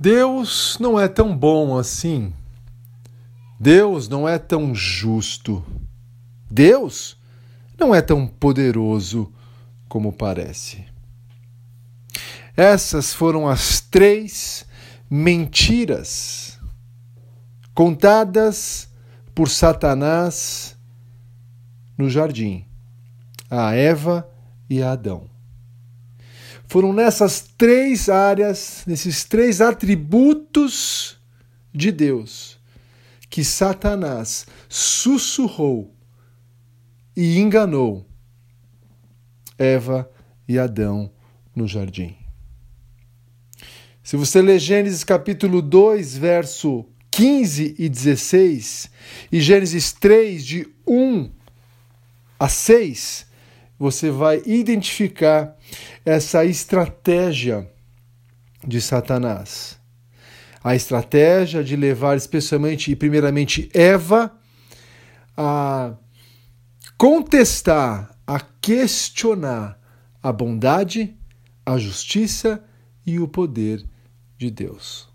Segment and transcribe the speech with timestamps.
[0.00, 2.32] Deus não é tão bom assim.
[3.58, 5.64] Deus não é tão justo.
[6.50, 7.16] Deus
[7.78, 9.32] não é tão poderoso
[9.88, 10.84] como parece.
[12.56, 14.66] Essas foram as três
[15.08, 16.58] mentiras
[17.74, 18.88] contadas
[19.34, 20.76] por Satanás
[21.96, 22.66] no jardim
[23.54, 24.26] a Eva
[24.70, 25.28] e a Adão.
[26.72, 31.18] Foram nessas três áreas, nesses três atributos
[31.70, 32.58] de Deus,
[33.28, 35.94] que Satanás sussurrou
[37.14, 38.06] e enganou
[39.58, 40.10] Eva
[40.48, 41.12] e Adão
[41.54, 42.16] no jardim.
[44.02, 48.90] Se você ler Gênesis capítulo 2, verso 15 e 16,
[49.30, 51.30] e Gênesis 3, de 1
[52.40, 53.30] a 6,
[53.82, 55.56] você vai identificar
[56.04, 57.68] essa estratégia
[58.64, 59.76] de Satanás.
[60.62, 64.32] A estratégia de levar, especialmente e primeiramente, Eva
[65.36, 65.94] a
[66.96, 69.76] contestar, a questionar
[70.22, 71.16] a bondade,
[71.66, 72.62] a justiça
[73.04, 73.84] e o poder
[74.38, 75.11] de Deus.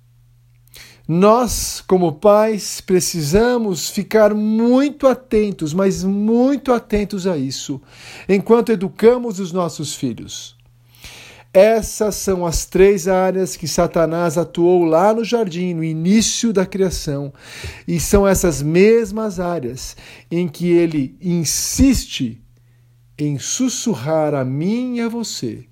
[1.08, 7.82] Nós, como pais, precisamos ficar muito atentos, mas muito atentos a isso,
[8.28, 10.58] enquanto educamos os nossos filhos.
[11.54, 17.34] Essas são as três áreas que Satanás atuou lá no jardim, no início da criação,
[17.88, 19.96] e são essas mesmas áreas
[20.30, 22.44] em que ele insiste
[23.18, 25.66] em sussurrar a mim e a você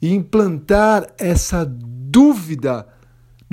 [0.00, 2.86] e implantar essa dúvida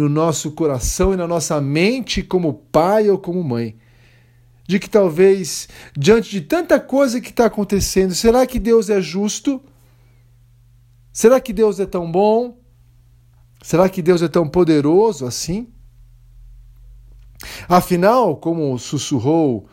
[0.01, 3.77] no nosso coração e na nossa mente como pai ou como mãe.
[4.67, 9.61] De que talvez, diante de tanta coisa que está acontecendo, será que Deus é justo?
[11.13, 12.57] Será que Deus é tão bom?
[13.61, 15.67] Será que Deus é tão poderoso assim?
[17.67, 19.67] Afinal, como sussurrou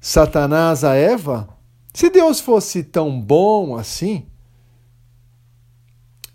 [0.00, 1.48] Satanás a Eva,
[1.92, 4.26] se Deus fosse tão bom assim,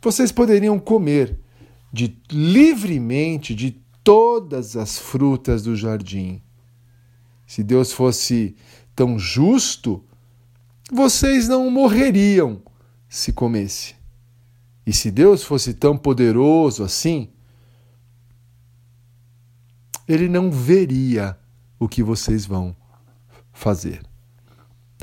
[0.01, 1.40] vocês poderiam comer
[1.97, 3.72] de livremente de
[4.03, 6.44] todas as frutas do jardim.
[7.47, 8.56] Se Deus fosse
[8.96, 10.06] tão justo,
[10.91, 12.62] vocês não morreriam
[13.09, 13.96] se comesse.
[14.85, 17.30] E se Deus fosse tão poderoso assim,
[20.08, 21.35] ele não veria
[21.79, 22.75] o que vocês vão
[23.52, 24.03] fazer.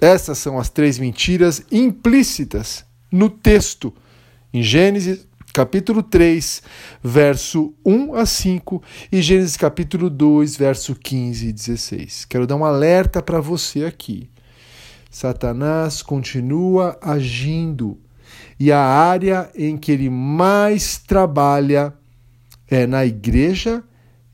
[0.00, 3.92] Essas são as três mentiras implícitas no texto,
[4.52, 6.62] em Gênesis capítulo 3,
[7.00, 8.82] verso 1 a 5
[9.12, 12.24] e Gênesis capítulo 2, verso 15 e 16.
[12.24, 14.28] Quero dar um alerta para você aqui.
[15.08, 17.96] Satanás continua agindo
[18.58, 21.94] e a área em que ele mais trabalha
[22.68, 23.84] é na igreja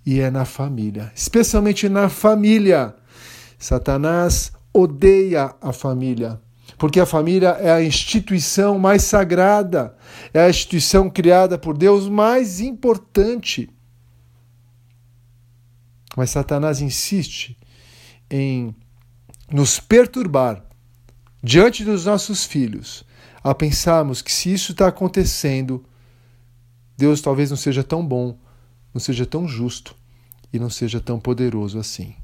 [0.06, 2.94] e é na família, especialmente na família.
[3.59, 6.41] Satanás odeia a família
[6.80, 9.94] porque a família é a instituição mais sagrada,
[10.32, 13.68] é a instituição criada por Deus mais importante.
[16.16, 17.54] Mas Satanás insiste
[18.30, 18.74] em
[19.52, 20.64] nos perturbar
[21.42, 23.04] diante dos nossos filhos,
[23.44, 25.84] a pensarmos que se isso está acontecendo,
[26.97, 28.38] Deus talvez não seja tão bom,
[28.94, 29.94] não seja tão justo
[30.50, 32.16] e não seja tão poderoso assim.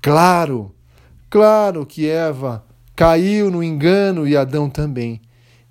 [0.00, 0.72] Claro,
[1.28, 2.64] claro que Eva
[2.94, 5.20] caiu no engano e Adão também,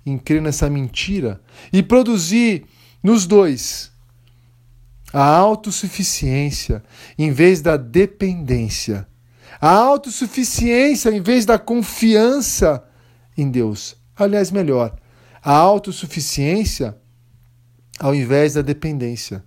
[0.04, 1.40] em crer nessa mentira
[1.72, 2.66] e produzir
[3.02, 3.92] nos dois
[5.12, 6.82] a autossuficiência
[7.18, 9.06] em vez da dependência,
[9.60, 12.82] a autossuficiência em vez da confiança
[13.36, 13.96] em Deus.
[14.16, 14.96] Aliás, melhor,
[15.42, 16.96] a autossuficiência
[18.00, 19.44] ao invés da dependência,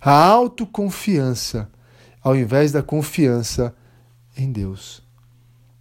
[0.00, 1.68] a autoconfiança
[2.22, 3.74] ao invés da confiança
[4.36, 5.05] em Deus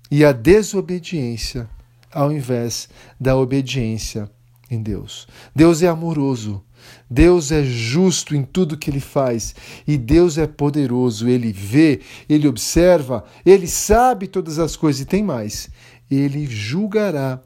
[0.09, 1.69] e a desobediência
[2.15, 2.87] ao invés
[3.19, 4.31] da obediência
[4.71, 5.27] em Deus.
[5.53, 6.63] Deus é amoroso,
[7.09, 9.53] Deus é justo em tudo que ele faz
[9.85, 11.27] e Deus é poderoso.
[11.27, 11.99] Ele vê,
[12.29, 15.69] ele observa, ele sabe todas as coisas e tem mais.
[16.09, 17.41] Ele julgará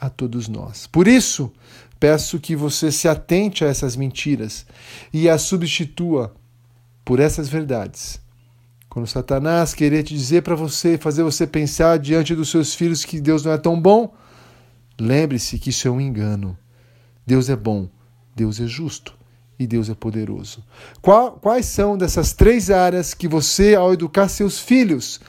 [0.00, 0.86] a todos nós.
[0.86, 1.52] Por isso,
[2.00, 4.64] peço que você se atente a essas mentiras
[5.12, 6.34] e as substitua
[7.04, 8.23] por essas verdades
[8.94, 13.20] quando Satanás querer te dizer para você, fazer você pensar diante dos seus filhos que
[13.20, 14.14] Deus não é tão bom,
[15.00, 16.56] lembre-se que isso é um engano.
[17.26, 17.88] Deus é bom,
[18.36, 19.18] Deus é justo
[19.58, 20.64] e Deus é poderoso.
[21.02, 25.20] quais são dessas três áreas que você, ao educar seus filhos,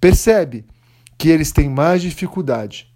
[0.00, 0.64] percebe
[1.16, 2.92] que eles têm mais dificuldade?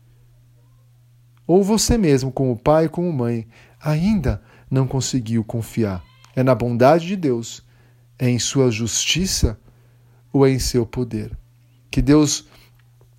[1.46, 3.46] Ou você mesmo, como pai e como mãe,
[3.80, 6.02] ainda não conseguiu confiar
[6.34, 7.62] É na bondade de Deus,
[8.18, 9.56] é em sua justiça
[10.32, 11.36] ou em seu poder.
[11.90, 12.46] Que Deus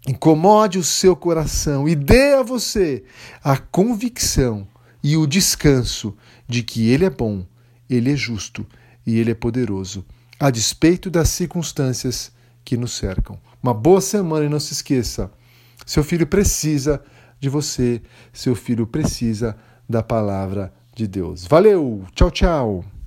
[0.08, 3.04] incomode o seu coração e dê a você
[3.44, 4.68] a convicção
[5.04, 6.16] e o descanso
[6.48, 7.46] de que Ele é bom,
[7.90, 8.66] Ele é justo
[9.06, 10.06] e Ele é poderoso,
[10.40, 12.32] a despeito das circunstâncias
[12.64, 13.40] que nos cercam.
[13.62, 15.32] Uma boa semana e não se esqueça:
[15.86, 17.02] seu filho precisa
[17.40, 18.02] de você,
[18.34, 19.58] seu filho precisa
[19.88, 21.46] da palavra de Deus.
[21.46, 22.99] Valeu, tchau, tchau.